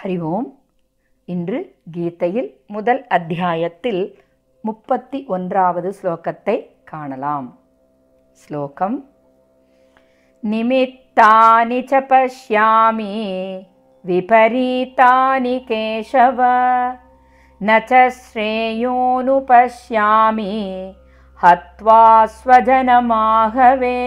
[0.00, 0.48] ஹரி ஓம்
[1.28, 1.58] இன்று
[1.90, 4.02] கீதையில் முதல் அத்தியாயத்தில்
[4.64, 7.48] முப்பத்தி ஒன்றாவது ஸ்லோகத்தை காணலாம்
[8.40, 8.98] ஸ்லோகம்
[10.42, 13.10] நிமித்தானி ச பஷ்யாமி
[14.04, 16.40] விபரீதானி கேசவ
[17.60, 18.96] न च श्रेयोनुपश्यामि
[21.38, 24.00] हत्वा स्वजनमाहवे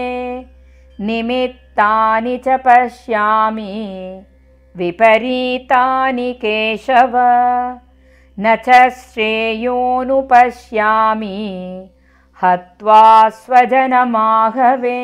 [0.98, 3.72] निमित्तानि च पश्यामि
[4.77, 7.13] विपरीतानि केशव
[8.39, 8.69] न च
[9.01, 9.69] श्रेयोनुपश्यामि
[12.41, 13.03] हत्वा
[13.41, 14.99] स्वजनमाहवे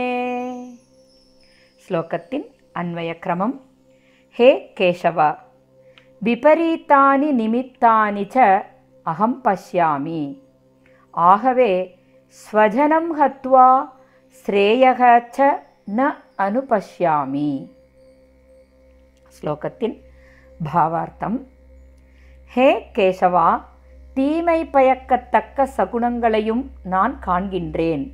[1.85, 2.44] श्लोकतिन्
[2.81, 3.52] अन्वयक्रमं
[4.39, 5.20] हे केशव
[6.23, 8.38] विपरीतानि निमित्तानि च
[9.11, 10.23] अहं पश्यामि।
[11.30, 11.73] आहवे
[12.45, 13.67] स्वजनं हत्वा
[14.45, 15.38] श्रेयः च
[15.89, 16.11] न
[16.45, 17.52] अनुपश्यामि।
[19.41, 20.02] ஸ்லோகத்தின்
[20.73, 21.48] பாவார்த்தம்.
[22.45, 23.62] ஹே கேசவா
[24.14, 28.11] தீமை பயக்கத்தக்க சகுனங்களையும் நான் காண்கின்றேன்.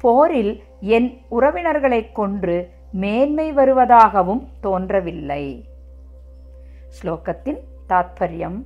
[0.00, 5.68] போரில் என் உறவினர்களைக் கொன்று மேன்மை வருவதாகவும் தோன்றவில்லை.
[7.02, 8.62] ஸ்லோகத்தின் தாத்பரியம்.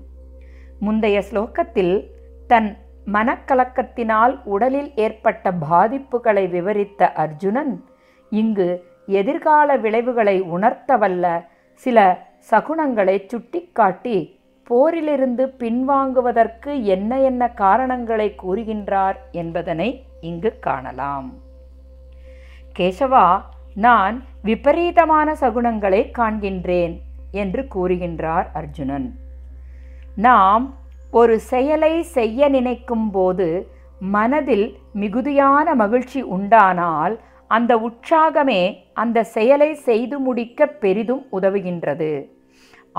[0.81, 2.11] முந்தைய ஸ்லோகத்தில்
[2.47, 7.85] தன் மனக்கலக்கத்தினால் உடலில் ஏற்பட்ட பாதிப்புகளை விவரித்த அர்ஜுனன்
[8.31, 20.59] இங்கு எதிர்கால விளைவுகளை உணர்த்தவல்ல சில சகுனங்களை சுட்டிக்காட்டி போரிலிருந்து பின்வாங்குவதற்கு என்ன என்ன காரணங்களை கூறுகின்றார் என்பதனை இங்கு
[20.59, 21.35] காணலாம்.
[22.79, 23.41] கேசவா
[23.75, 27.01] நான் விபரீதமான சகுனங்களை காண்கின்றேன்
[27.31, 29.19] என்று கூறுகின்றார் அர்ஜுனன்.
[30.17, 30.75] நாம்
[31.11, 37.21] ஒரு செயலை செய்ய நினைக்கும் போது மனதில் மிகுதியான மகிழ்ச்சி உண்டானால்
[37.57, 38.63] அந்த உற்சாகமே
[39.03, 42.13] அந்த செயலை செய்து முடிக்க பெரிதும் உதவுகின்றது.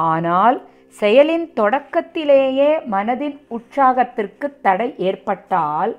[0.09, 0.57] ஆனால்
[0.99, 5.93] செயலின் தொடக்கத்திலேயே மனதின் உற்சாகத்திற்கு தடை ஏற்பட்டால்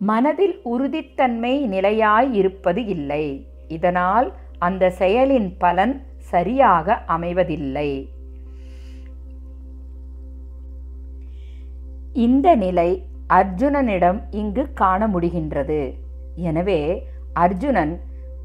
[0.00, 3.24] மனதில் உறுதித்தன்மை நிலையாய் இருப்பது இல்லை.
[3.76, 4.28] இதனால்
[4.66, 5.94] அந்த செயலின் பலன்
[6.32, 7.90] சரியாக அமைவதில்லை.
[12.26, 12.90] இந்த நிலை
[13.38, 15.80] அர்ஜுனனிடம் இங்கு காண முடிகின்றது.
[16.48, 16.80] எனவே
[17.44, 17.94] அர்ஜுனன்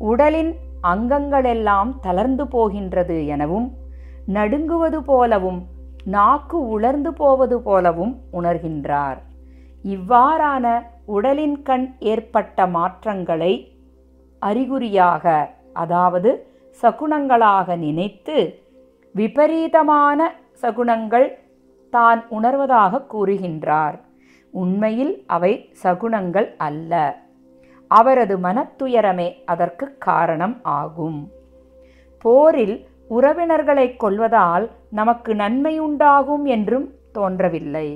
[0.10, 0.52] உடலின்
[0.92, 3.68] அங்கங்களெல்லாம் தளர்ந்து போகின்றது எனவும்
[4.34, 5.60] நடுங்குவது போலவும்
[6.16, 9.20] நாக்கு உலர்ந்து போவது போலவும் உணர்கின்றார்.
[9.96, 10.66] இவ்வாறான
[11.16, 13.54] உடலின் கண் ஏற்பட்ட மாற்றங்களை
[14.42, 15.26] அறிகுறியாக
[15.84, 16.30] அதாவது
[16.84, 18.38] சகுனங்களாக நினைத்து
[19.16, 20.20] விபரீதமான
[20.62, 21.28] சகுனங்கள்
[21.94, 23.98] தான் உணர்வதாக கூறுகின்றார்.
[24.54, 25.54] உண்மையில் அவை
[25.84, 26.94] சகுனங்கள் அல்ல.
[27.92, 31.20] அவரது மனத்துயரமே அதற்கு காரணம் ஆகும்.
[32.26, 32.76] போரில்
[33.10, 37.88] உறவினர்களை கொள்வதால் நமக்கு நன்மை உண்டாகும் என்றும் தோன்றவில்லை.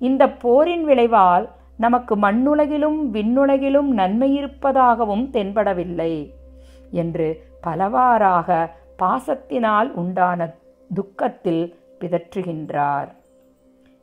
[0.00, 6.12] இந்த போரின் விளைவால் நமக்கு மண்ணுலகிலும் விண்ணுலகிலும் நன்மை இருப்பதாகவும் தென்படவில்லை
[6.90, 7.28] என்று
[7.60, 8.58] பலவாறாக
[9.02, 10.40] பாசத்தினால் உண்டான
[10.94, 11.64] துக்கத்தில்
[12.00, 13.10] பிதற்றுகின்றார்.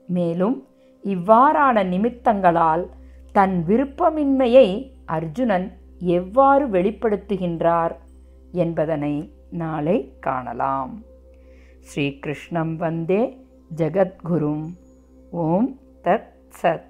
[0.07, 0.55] மேலும்
[1.03, 2.83] இவ்வாறான நிமித்தங்களால்
[3.31, 4.67] தன் விருப்பமின்மையை
[5.09, 5.67] அர்ஜுனன்
[5.99, 7.95] எவ்வாறு வெளிப்படுத்துகின்றார்
[8.51, 9.15] என்பதனை
[9.49, 11.03] நாளை காணலாம்.
[11.79, 13.21] ஸ்ரீகிருஷ்ணம் வந்தே
[13.75, 14.65] ஜகத்குரும்.
[15.31, 16.88] ஓம் தத் சத்.